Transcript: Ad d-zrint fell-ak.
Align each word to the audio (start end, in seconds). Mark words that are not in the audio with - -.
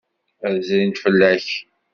Ad 0.47 0.51
d-zrint 0.55 1.01
fell-ak. 1.03 1.47